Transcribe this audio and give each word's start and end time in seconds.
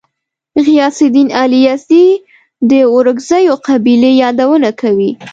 غیاث 0.65 0.97
الدین 1.07 1.29
علي 1.41 1.59
یزدي 1.67 2.05
د 2.69 2.71
ورکزیو 2.95 3.55
قبیلې 3.67 4.11
یادونه 4.23 4.69
کوي. 4.81 5.11